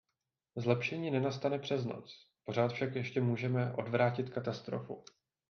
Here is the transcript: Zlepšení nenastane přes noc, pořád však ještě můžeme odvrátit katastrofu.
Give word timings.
Zlepšení 0.55 1.11
nenastane 1.11 1.59
přes 1.59 1.85
noc, 1.85 2.15
pořád 2.43 2.73
však 2.73 2.95
ještě 2.95 3.21
můžeme 3.21 3.73
odvrátit 3.73 4.29
katastrofu. 4.29 5.03